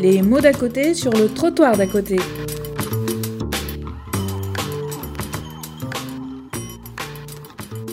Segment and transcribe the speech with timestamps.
[0.00, 2.16] Les mots d'à côté sur le trottoir d'à côté.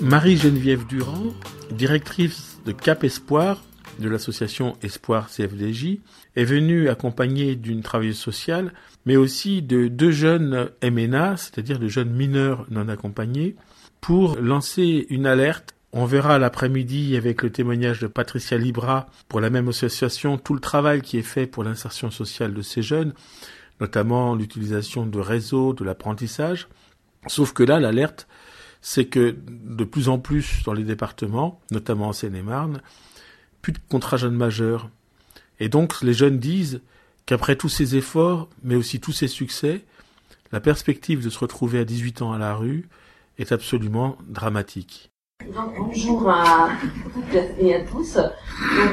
[0.02, 1.34] Marie-Geneviève Durand,
[1.70, 3.62] directrice de Cap Espoir
[4.00, 6.00] de l'association Espoir CFDJ,
[6.38, 8.72] est venue accompagnée d'une travailleuse sociale,
[9.06, 13.58] mais aussi de deux jeunes MNA, c'est-à-dire de jeunes mineurs non accompagnés,
[14.00, 15.76] pour lancer une alerte.
[15.94, 20.60] On verra l'après-midi avec le témoignage de Patricia Libra pour la même association tout le
[20.60, 23.14] travail qui est fait pour l'insertion sociale de ces jeunes,
[23.80, 26.68] notamment l'utilisation de réseaux, de l'apprentissage.
[27.28, 28.28] Sauf que là, l'alerte,
[28.82, 32.82] c'est que de plus en plus dans les départements, notamment en Seine-et-Marne,
[33.62, 34.90] plus de contrats jeunes majeurs.
[35.60, 36.82] Et donc les jeunes disent
[37.26, 39.86] qu'après tous ces efforts, mais aussi tous ces succès,
[40.52, 42.88] la perspective de se retrouver à 18 ans à la rue
[43.38, 45.12] est absolument dramatique.
[45.46, 46.70] Donc, bonjour à
[47.14, 48.18] toutes et à tous.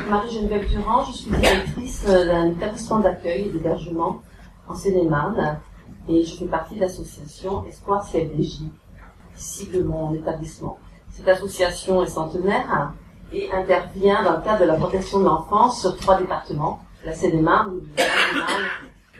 [0.09, 4.23] Marie-Geneviève Durand, je suis directrice d'un établissement d'accueil et d'hébergement
[4.69, 5.59] en Seine-et-Marne
[6.09, 8.61] et je fais partie de l'association Espoir CFDJ,
[9.37, 10.79] ici de mon établissement.
[11.11, 12.93] Cette association est centenaire
[13.33, 17.81] et intervient dans le cadre de la protection de l'enfance sur trois départements, la Seine-et-Marne,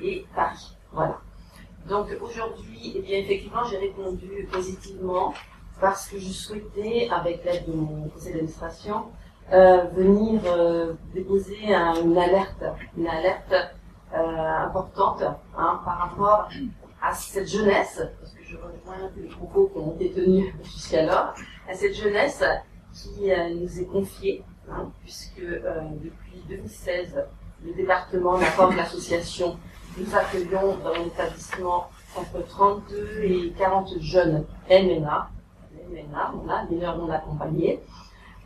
[0.03, 0.77] et Paris.
[0.93, 1.19] Voilà.
[1.89, 5.35] Donc aujourd'hui, eh bien effectivement, j'ai répondu positivement
[5.81, 9.07] parce que je souhaitais, avec l'aide de mon conseil d'administration,
[9.53, 12.65] euh, venir euh, déposer une alerte,
[12.97, 13.55] une alerte
[14.15, 16.49] euh, importante hein, par rapport
[17.03, 21.35] à cette jeunesse, parce que je rejoins les propos qui ont été tenus jusqu'alors,
[21.69, 22.43] à cette jeunesse
[22.95, 27.23] qui nous est confiée, hein, puisque depuis 2016,
[27.65, 29.59] le département, la forme l'association,
[29.99, 35.29] nous accueillons dans l'établissement entre 32 et 40 jeunes MNA,
[35.91, 37.81] MNA, on a mineurs non accompagnés.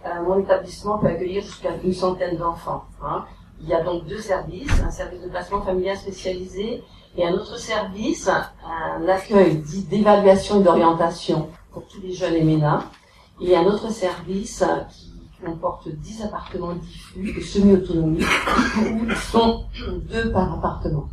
[0.06, 2.84] Euh, mon établissement peut accueillir jusqu'à une centaine d'enfants.
[3.02, 3.24] Hein.
[3.60, 6.84] Il y a donc deux services, un service de placement familial spécialisé
[7.16, 12.84] et un autre service, un accueil dit d'évaluation et d'orientation pour tous les jeunes MNA,
[13.40, 18.24] et un autre service qui comporte 10 appartements diffus de semi-autonomie
[18.78, 19.64] où ils sont
[20.08, 21.08] deux par appartement.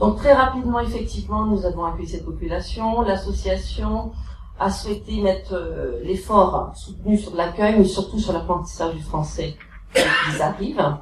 [0.00, 3.02] Donc très rapidement, effectivement, nous avons accueilli cette population.
[3.02, 4.12] L'association
[4.58, 9.56] a souhaité mettre euh, l'effort soutenu sur l'accueil, mais surtout sur l'apprentissage du français
[9.94, 10.96] ils arrivent.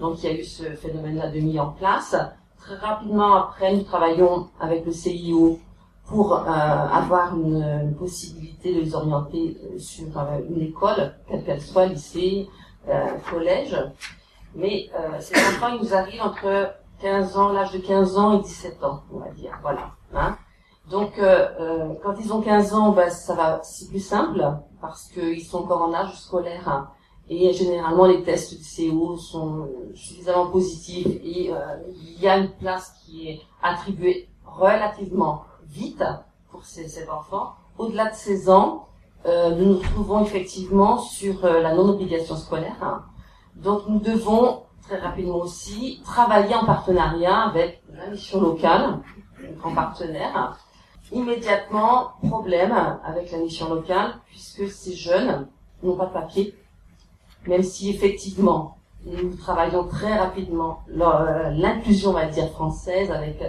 [0.00, 2.14] Donc il y a eu ce phénomène-là de mis en place.
[2.58, 5.58] Très rapidement après, nous travaillons avec le CIO
[6.06, 10.04] pour euh, avoir une, possibilité de les orienter euh, sur
[10.50, 12.48] une école, quelle qu'elle soit, lycée,
[13.30, 13.76] collège.
[14.54, 14.90] Mais
[15.20, 19.02] ces enfants, ils nous arrivent entre 15 ans, l'âge de 15 ans et 17 ans,
[19.12, 19.58] on va dire.
[19.60, 19.90] Voilà.
[20.14, 20.36] Hein.
[20.88, 24.44] Donc, euh, euh, quand ils ont 15 ans, ben, ça va, c'est plus simple
[24.80, 26.90] parce qu'ils sont encore en âge scolaire hein.
[27.28, 31.56] et généralement les tests du CO sont suffisamment positifs et euh,
[31.88, 36.04] il y a une place qui est attribuée relativement vite
[36.50, 37.54] pour ces, ces enfants.
[37.78, 38.88] Au-delà de 16 ans,
[39.24, 42.76] nous nous trouvons effectivement sur la non-obligation scolaire.
[42.82, 43.04] Hein.
[43.54, 48.98] Donc, nous devons très rapidement aussi, travailler en partenariat avec la mission locale,
[49.62, 50.58] en partenaire.
[51.12, 55.46] Immédiatement, problème avec la mission locale, puisque ces jeunes
[55.82, 56.54] n'ont pas de papier,
[57.46, 63.42] même si effectivement, nous travaillons très rapidement l'inclusion, on va dire, française avec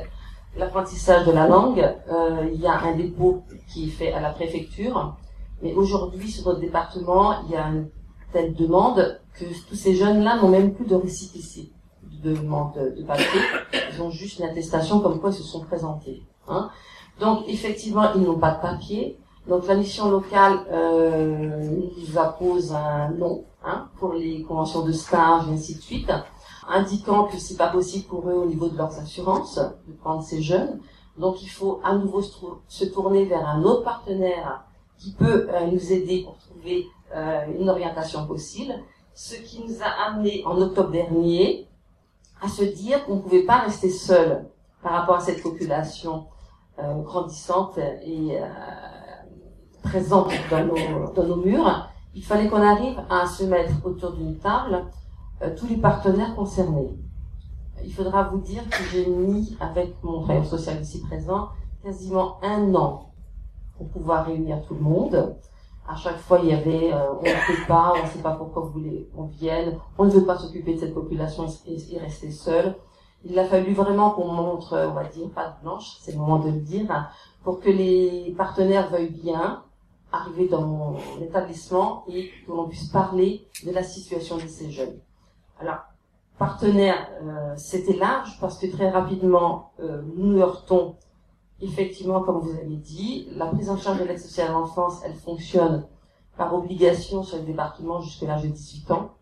[0.57, 1.79] l'apprentissage de la langue.
[2.11, 5.15] Euh, il y a un dépôt qui est fait à la préfecture,
[5.61, 7.89] mais aujourd'hui, sur notre département, il y a une
[8.31, 11.71] telle demande que tous ces jeunes-là n'ont même plus de récipicé
[12.23, 13.41] de demande de papier.
[13.93, 16.23] Ils ont juste une attestation comme quoi ils se sont présentés.
[16.47, 16.69] Hein.
[17.19, 19.19] Donc effectivement, ils n'ont pas de papier.
[19.47, 25.43] Donc la mission locale euh, nous appose un nom hein, pour les conventions de stage
[25.49, 26.11] et ainsi de suite,
[26.69, 30.41] indiquant que c'est pas possible pour eux au niveau de leurs assurances de prendre ces
[30.41, 30.79] jeunes.
[31.17, 34.63] Donc il faut à nouveau se, tourner vers un autre partenaire
[34.97, 38.73] qui peut euh, nous aider pour trouver euh, une orientation possible,
[39.13, 41.67] ce qui nous a amené en octobre dernier
[42.41, 44.45] à se dire qu'on ne pouvait pas rester seul
[44.81, 46.27] par rapport à cette population
[46.79, 48.45] euh, grandissante et euh,
[49.83, 51.89] présente dans nos, dans nos murs.
[52.15, 54.85] Il fallait qu'on arrive à se mettre autour d'une table
[55.57, 56.95] tous les partenaires concernés.
[57.83, 61.49] Il faudra vous dire que j'ai mis, avec mon travailleur social ici présent,
[61.83, 63.11] quasiment un an
[63.77, 65.35] pour pouvoir réunir tout le monde.
[65.87, 68.31] À chaque fois, il y avait euh, on ne peut pas, on ne sait pas
[68.31, 72.31] pourquoi vous voulez qu'on vienne, on ne veut pas s'occuper de cette population et, rester
[72.31, 72.75] seul.
[73.25, 76.39] Il a fallu vraiment qu'on montre, on va dire, pas de blanche, c'est le moment
[76.39, 77.11] de le dire,
[77.43, 79.63] pour que les partenaires veuillent bien
[80.13, 84.99] arriver dans mon établissement et que l'on puisse parler de la situation de ces jeunes.
[85.59, 85.79] Alors,
[86.37, 90.95] partenaires, euh, c'était large parce que très rapidement, euh, nous heurtons
[91.63, 95.15] effectivement, comme vous avez dit, la prise en charge de l'aide sociale à l'enfance, elle
[95.15, 95.87] fonctionne
[96.37, 99.13] par obligation sur le département jusqu'à l'âge de 18 ans.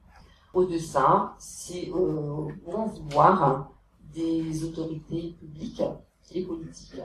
[0.54, 0.98] Au-dessus,
[1.38, 3.72] c'est euh, bon vouloir
[4.14, 5.84] des autorités publiques
[6.34, 7.02] et politiques.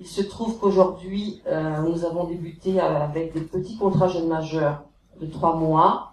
[0.00, 4.84] Il se trouve qu'aujourd'hui, euh, nous avons débuté avec des petits contrats jeunes majeurs
[5.20, 6.12] de trois mois.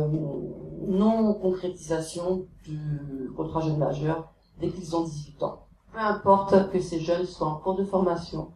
[0.88, 5.66] non-concrétisation du contrat jeune majeur dès qu'ils ont 18 ans.
[5.94, 8.52] Peu importe que ces jeunes soient en cours de formation,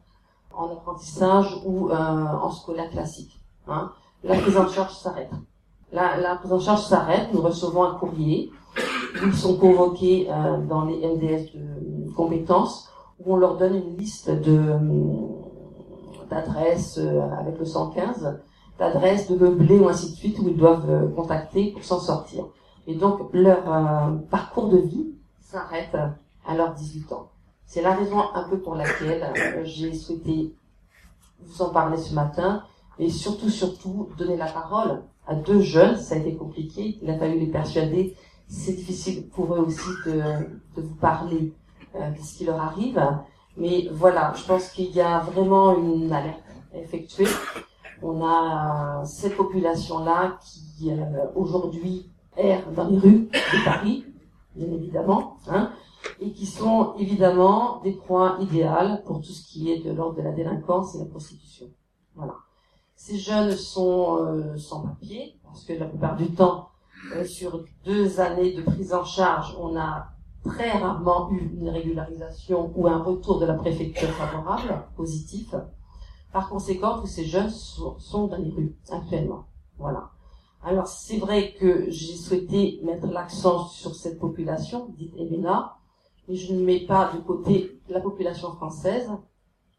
[0.53, 3.39] en apprentissage ou euh, en scolaire classique.
[3.67, 3.91] Hein,
[4.23, 5.31] la prise en charge s'arrête.
[5.91, 8.51] La, prise en charge s'arrête, nous recevons un courrier,
[9.23, 12.89] ils sont convoqués euh, dans les MDS de compétences,
[13.19, 14.31] où on leur donne une liste
[16.29, 18.39] d'adresses euh, avec le 115,
[18.81, 22.45] d'adresses de meublés ou ainsi de suite, où ils doivent euh, contacter pour s'en sortir.
[22.87, 23.63] Et donc leur
[24.31, 25.95] parcours de vie s'arrête
[26.47, 27.29] à leurs 18 ans.
[27.67, 29.23] C'est la raison un peu pour laquelle
[29.65, 30.55] j'ai souhaité
[31.39, 32.63] vous en parler ce matin,
[32.97, 35.97] et surtout, surtout, donner la parole à deux jeunes.
[35.97, 38.15] Ça a été compliqué, il a fallu les persuader.
[38.47, 40.21] C'est difficile pour eux aussi de,
[40.75, 41.53] de vous parler
[41.95, 42.99] euh, de ce qui leur arrive.
[43.57, 46.41] Mais voilà, je pense qu'il y a vraiment une alerte
[46.73, 47.27] effectuée.
[48.03, 54.05] On a cette population-là qui, euh, aujourd'hui, erre dans les rues de Paris,
[54.55, 55.71] bien évidemment, hein,
[56.19, 60.21] et qui sont évidemment des proies idéales pour tout ce qui est de l'ordre de
[60.21, 61.67] la délinquance et la prostitution.
[62.15, 62.35] Voilà.
[62.95, 66.69] Ces jeunes sont euh, sans papier, parce que la plupart du temps,
[67.15, 70.07] euh, sur deux années de prise en charge, on a
[70.43, 75.53] très rarement eu une régularisation ou un retour de la préfecture favorable, positif.
[76.31, 79.45] Par conséquent, tous ces jeunes sont, dans les rues actuellement.
[79.77, 80.11] Voilà.
[80.63, 85.77] Alors c'est vrai que j'ai souhaité mettre l'accent sur cette population, dite Emena,
[86.27, 89.09] mais je ne mets pas de côté la population française,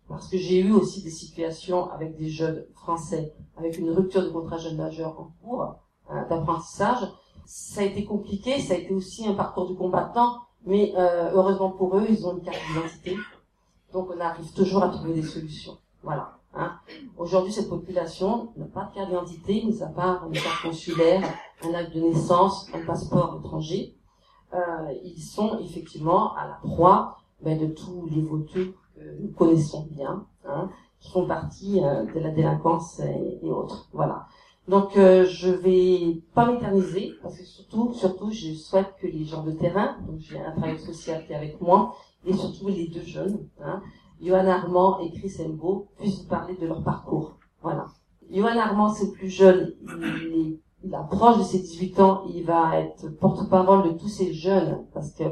[0.09, 4.29] parce que j'ai eu aussi des situations avec des jeunes français, avec une rupture de
[4.29, 5.77] contrat jeune majeur en cours
[6.11, 7.09] euh, d'apprentissage.
[7.47, 11.71] Ça a été compliqué, ça a été aussi un parcours du combattant, mais euh, heureusement
[11.71, 13.17] pour eux, ils ont une carte d'identité,
[13.93, 15.79] donc on arrive toujours à trouver des solutions.
[16.03, 16.42] Voilà.
[16.55, 16.73] Hein.
[17.17, 21.23] Aujourd'hui, cette population n'a pas de carte d'identité, mis à part une carte consulaire,
[21.63, 23.95] un acte de naissance, un passeport étranger.
[24.53, 29.87] Euh, ils sont effectivement à la proie ben, de tous les voteux que nous connaissons
[29.91, 30.69] bien, hein,
[31.01, 33.89] qui font partie euh, de la délinquance et, autres.
[33.93, 34.27] Voilà.
[34.69, 39.43] Donc euh, je vais pas m'éterniser parce que surtout, surtout, je souhaite que les gens
[39.43, 43.03] de terrain, donc j'ai un travail social qui est avec moi, et surtout les deux
[43.03, 43.83] jeunes, hein,
[44.23, 47.37] Johan Armand et Chris Embo, puissent parler de leur parcours.
[47.63, 47.87] Voilà.
[48.31, 52.79] Johan Armand, c'est le plus jeune, il, il approche de ses 18 ans, il va
[52.79, 55.25] être porte-parole de tous ces jeunes parce que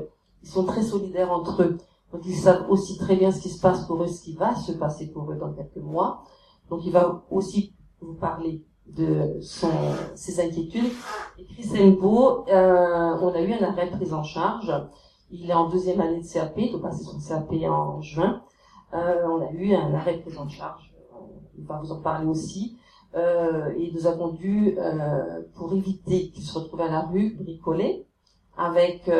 [0.42, 1.78] ils sont très solidaires entre eux.
[2.12, 4.54] Donc ils savent aussi très bien ce qui se passe pour eux, ce qui va
[4.54, 6.24] se passer pour eux dans quelques mois.
[6.68, 9.70] Donc il va aussi vous parler de son,
[10.14, 10.90] ses inquiétudes.
[11.38, 14.72] Et Chris Embo, euh, on a eu un arrêt de prise en charge.
[15.30, 18.42] Il est en deuxième année de CAP, il doit passer son CAP en juin.
[18.94, 20.92] Euh, on a eu un arrêt de prise en charge.
[21.58, 22.76] Il va vous en parler aussi.
[23.14, 28.06] Euh, et nous avons dû, euh, pour éviter qu'il se retrouve à la rue, bricoler
[28.56, 29.10] avec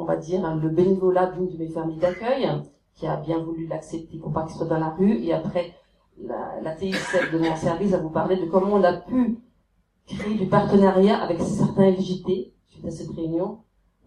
[0.00, 2.48] on va dire, le bénévolat d'une de mes familles d'accueil,
[2.94, 5.18] qui a bien voulu l'accepter pour pas qu'il soit dans la rue.
[5.24, 5.74] Et après,
[6.22, 9.38] la, de mon service à vous parler de comment on a pu
[10.06, 13.58] créer du partenariat avec certains LJT suite à cette réunion,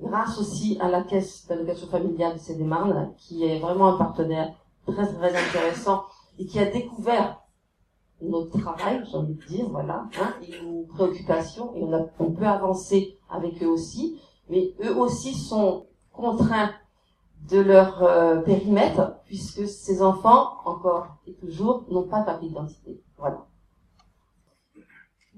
[0.01, 4.53] grâce aussi à la caisse d'allocation familiale de Cédémarne, qui est vraiment un partenaire
[4.85, 6.03] très très intéressant
[6.39, 7.39] et qui a découvert
[8.21, 12.31] notre travail, j'ai envie de dire, voilà, hein, et nos préoccupations, et on, a, on
[12.31, 14.19] peut avancer avec eux aussi
[14.51, 16.71] mais eux aussi sont contraints
[17.49, 23.01] de leur euh, périmètre, puisque ces enfants, encore et toujours, n'ont pas de d'identité.
[23.17, 23.47] Voilà.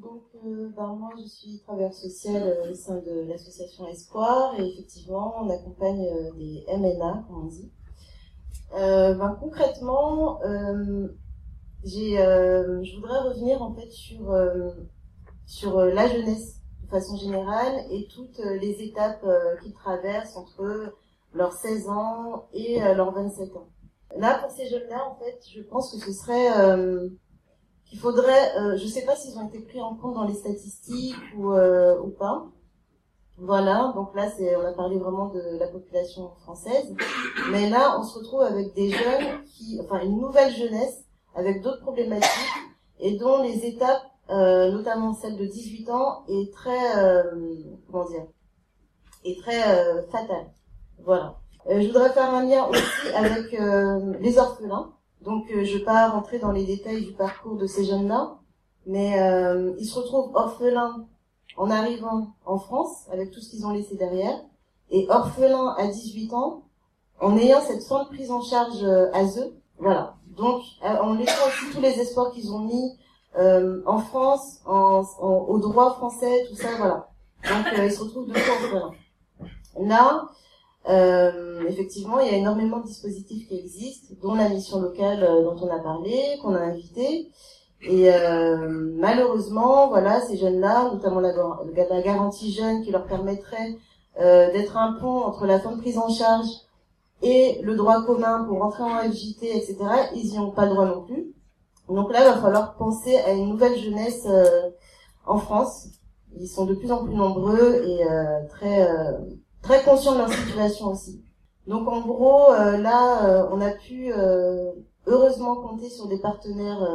[0.03, 4.67] Donc, euh, ben, moi, je suis travailleur social euh, au sein de l'association Espoir, et
[4.67, 6.05] effectivement, on accompagne
[6.37, 7.71] des MNA, comme on dit.
[8.71, 10.39] Ben, concrètement,
[11.83, 14.33] j'ai, je voudrais revenir en fait sur
[15.45, 20.93] sur la jeunesse façon générale et toutes euh, les étapes euh, qu'ils traversent entre
[21.33, 23.67] leurs 16 ans et euh, leurs 27 ans.
[24.15, 26.49] Là, pour ces jeunes-là, en fait, je pense que ce serait
[27.93, 31.53] qu'il faudrait, je sais pas s'ils ont été pris en compte dans les statistiques ou,
[31.53, 32.47] ou pas.
[33.37, 36.95] Voilà, donc là, on a parlé vraiment de la population française,
[37.51, 41.81] mais là, on se retrouve avec des jeunes qui, enfin, une nouvelle jeunesse avec d'autres
[41.81, 42.29] problématiques
[42.99, 47.23] et dont les étapes euh, notamment celle de 18 ans, est très, euh,
[47.91, 48.25] comment dire,
[49.25, 50.51] est très euh, fatale.
[51.03, 51.39] Voilà.
[51.69, 54.93] Euh, je voudrais faire un lien aussi avec euh, les orphelins.
[55.23, 58.35] Donc, euh, je vais pas rentrer dans les détails du parcours de ces jeunes-là,
[58.85, 61.05] mais euh, ils se retrouvent orphelins
[61.57, 64.37] en arrivant en France, avec tout ce qu'ils ont laissé derrière,
[64.89, 66.63] et orphelins à 18 ans,
[67.21, 69.55] en ayant cette fin de prise en charge euh, à eux.
[69.79, 70.15] Voilà.
[70.35, 72.97] Donc, euh, en laissant aussi tous les espoirs qu'ils ont mis
[73.37, 77.09] euh, en France, en, en- au droit français, tout ça, voilà.
[77.49, 78.91] Donc, euh, ils se retrouvent de orphelins.
[79.79, 80.27] Là,
[80.89, 85.43] euh, effectivement, il y a énormément de dispositifs qui existent, dont la mission locale euh,
[85.43, 87.29] dont on a parlé, qu'on a invité.
[87.85, 93.77] Et euh, malheureusement, voilà, ces jeunes-là, notamment la, garantie jeune qui leur permettrait
[94.19, 96.47] euh, d'être un pont entre la fin de prise en charge
[97.21, 99.77] et le droit commun pour rentrer en FJT, etc.,
[100.15, 101.33] ils n'y ont pas droit non plus.
[101.89, 104.69] Donc là, il va falloir penser à une nouvelle jeunesse euh,
[105.25, 105.87] en France.
[106.39, 107.99] Ils sont de plus en plus nombreux et
[108.49, 108.87] très
[109.63, 111.23] très conscients de leur situation aussi.
[111.65, 114.71] Donc en gros, euh, là, euh, on a pu euh,
[115.07, 116.85] heureusement compter sur des partenaires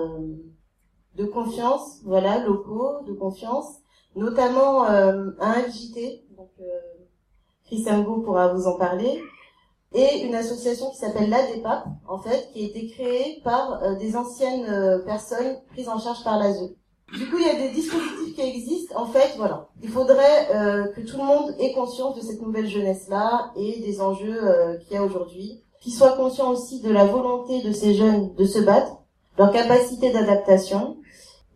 [1.16, 3.78] de confiance, voilà, locaux, de confiance,
[4.14, 6.64] notamment un FJT, donc euh,
[7.64, 9.20] Chris Ambo pourra vous en parler,
[9.94, 15.02] et une association qui s'appelle l'ADEPAP, en fait, qui a été créée par des anciennes
[15.04, 16.74] personnes prises en charge par l'ASE.
[17.12, 18.94] Du coup, il y a des dispositifs qui existent.
[19.00, 19.68] En fait, voilà.
[19.82, 24.00] Il faudrait euh, que tout le monde ait conscience de cette nouvelle jeunesse-là et des
[24.02, 25.60] enjeux euh, qu'il y a aujourd'hui.
[25.80, 28.98] Qu'ils soient conscients aussi de la volonté de ces jeunes de se battre,
[29.38, 30.98] leur capacité d'adaptation,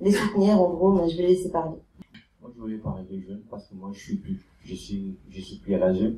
[0.01, 1.77] les soutenir, en gros, mais je vais laisser parler.
[2.41, 5.41] Moi, je voulais parler des jeunes parce que moi, je suis plus, je suis, je
[5.41, 6.13] suis plus à l'âge.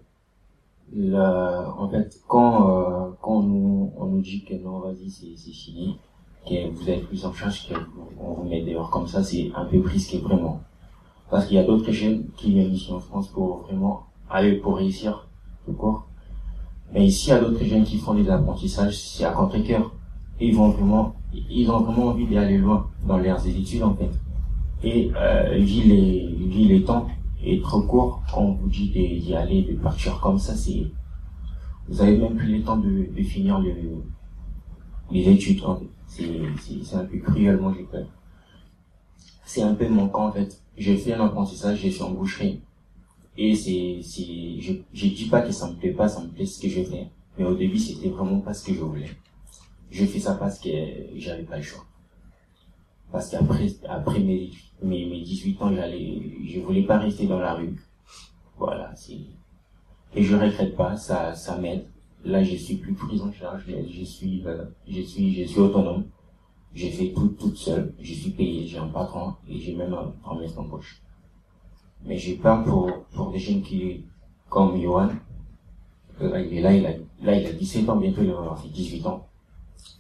[0.92, 5.50] Là, en fait, quand, euh, quand on nous, on nous dit que non, vas-y, c'est
[5.50, 5.98] fini,
[6.46, 7.68] que vous êtes plus en charge,
[8.18, 10.60] qu'on vous met dehors comme ça, c'est un peu risqué, vraiment.
[11.30, 14.76] Parce qu'il y a d'autres jeunes qui viennent ici en France pour vraiment aller pour
[14.76, 15.26] réussir,
[15.64, 16.06] tout court.
[16.92, 19.92] Mais ici, il y a d'autres jeunes qui font des apprentissages, c'est à contre-cœur.
[20.40, 24.10] Ils vont vraiment, ils ont vraiment envie d'aller loin dans leurs études, en fait.
[24.82, 27.06] Et euh, vu les vu les temps
[27.42, 30.84] est trop court quand on vous dit d'y aller, de partir comme ça, c'est
[31.88, 33.72] vous avez même plus le temps de, de finir le,
[35.10, 35.62] les études.
[35.64, 35.86] En fait.
[36.06, 38.06] C'est un peu cruellement j'ai peur.
[39.44, 40.60] C'est un peu manquant en fait.
[40.76, 42.60] J'ai fait un apprentissage, j'ai fait en boucherie.
[43.36, 46.46] Et c'est c'est je je dis pas que ça me plaît pas, ça me plaît
[46.46, 47.08] ce que je fais.
[47.38, 49.10] Mais au début c'était vraiment pas ce que je voulais.
[49.90, 50.70] Je fais ça parce que
[51.16, 51.84] j'avais pas le choix
[53.14, 54.50] parce qu'après après mes,
[54.82, 57.76] mes mes 18 ans j'allais je voulais pas rester dans la rue
[58.58, 59.20] voilà c'est
[60.16, 61.86] et je regrette pas ça ça m'aide
[62.24, 66.04] là je suis plus prise en charge je suis euh, je suis je suis autonome.
[66.74, 67.94] J'ai fait tout toute seule.
[68.00, 71.02] Je suis payé j'ai un patron et j'ai même un promesse d'embauche
[72.04, 74.04] mais j'ai peur pour pour des jeunes qui
[74.48, 75.10] comme Johan
[76.20, 76.90] là il là il a
[77.22, 79.26] là il a 17 ans bientôt il va avoir fait 18 ans.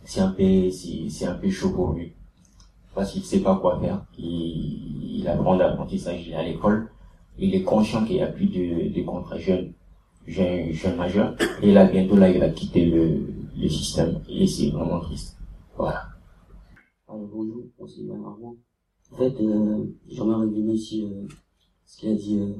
[0.04, 2.12] C'est un peu c'est un peu chaud pour lui.
[2.94, 4.04] Parce qu'il sait pas quoi faire.
[4.18, 6.90] Il, il apprend d'apprentissage, il est à l'école.
[7.38, 9.72] Il est conscient qu'il n'y a plus de, de contrat jeune,
[10.26, 11.36] jeune, jeune majeur.
[11.62, 13.20] Et là, bientôt, là, il va quitter le,
[13.56, 14.20] le système.
[14.28, 15.36] Et c'est vraiment triste.
[15.76, 16.04] Voilà.
[17.08, 18.56] Alors, bonjour, moi c'est Ivan.
[19.12, 21.26] En fait, euh, j'aimerais revenir ici euh,
[21.84, 22.54] ce qu'il a dit euh,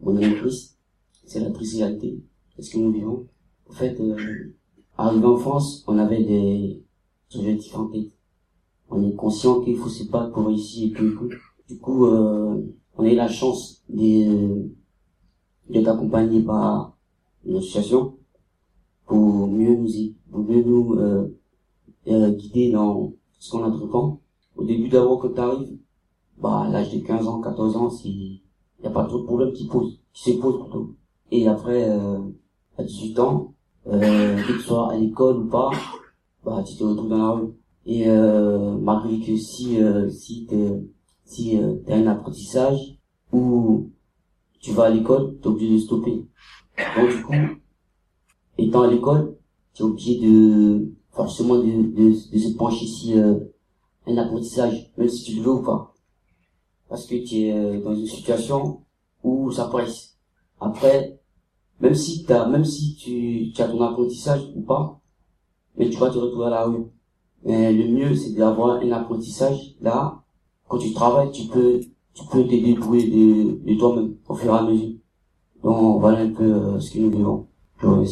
[0.00, 0.70] mon ami Chris.
[1.26, 2.22] C'est la triste réalité
[2.56, 3.26] de ce que nous vivons.
[3.68, 4.54] En fait, euh,
[4.96, 6.82] arrivé en France, on avait des
[7.34, 8.12] objectifs en tête.
[8.88, 11.28] On est conscient qu'il faut se battre pour réussir et tout.
[11.68, 12.62] Du coup, euh,
[12.96, 14.70] on a eu la chance de-
[15.68, 16.96] d'être accompagné par
[17.44, 18.14] une association
[19.06, 19.88] pour mieux nous,
[20.30, 21.38] pour mieux nous euh,
[22.08, 24.20] euh, guider dans ce qu'on entreprend.
[24.56, 25.78] Au début d'abord quand t'arrives,
[26.40, 29.52] bah à l'âge de 15 ans, 14 ans, c'est y a pas trop de problèmes
[29.52, 30.94] qui posent, qui se posent plutôt.
[31.30, 32.18] Et après euh,
[32.76, 33.54] à 18 ans,
[33.86, 35.70] euh, que tu sois à l'école ou pas,
[36.44, 37.54] bah tu te retrouves dans la rue.
[37.86, 40.82] Et euh, malgré que si euh, si t'es
[41.24, 42.98] si euh, t'as un apprentissage
[43.32, 43.90] ou
[44.60, 46.26] tu vas à l'école, t'es obligé de stopper.
[46.96, 47.34] Donc du coup,
[48.56, 49.36] étant à l'école,
[49.74, 53.38] tu es obligé de forcément de, de, de se pencher si euh,
[54.06, 55.94] un apprentissage, même si tu le veux ou pas.
[56.88, 58.82] Parce que tu es euh, dans une situation
[59.22, 60.16] où ça presse.
[60.60, 61.20] Après,
[61.80, 65.00] même si t'as, même si tu, tu as ton apprentissage ou pas,
[65.76, 66.86] mais tu vas te retrouver à la rue.
[67.44, 70.22] Mais le mieux, c'est d'avoir un apprentissage là.
[70.66, 71.80] Quand tu travailles, tu peux,
[72.18, 74.96] tu peux te débrouiller de, de toi-même au fur et à mesure.
[75.62, 77.46] Donc voilà un peu euh, ce que nous vivons.
[77.80, 78.04] Je vous.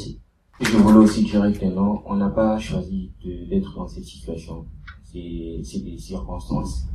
[0.60, 3.12] Je voulais aussi dire que non, on n'a pas choisi
[3.50, 4.64] d'être dans cette situation.
[5.04, 6.86] C'est des circonstances.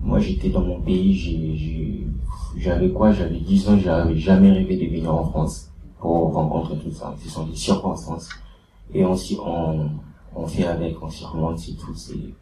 [0.00, 2.04] moi j'étais dans mon pays,
[2.56, 3.12] j'avais quoi?
[3.12, 7.14] J'avais 10 ans, j'avais jamais rêvé de venir en France pour rencontrer tout ça.
[7.22, 8.28] Ce sont des circonstances.
[8.92, 9.14] Et on,
[9.44, 9.90] on,
[10.34, 12.34] on fait avec, on s'y remonte, c'est tout, c'est,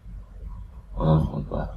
[0.98, 1.76] on affronte pas.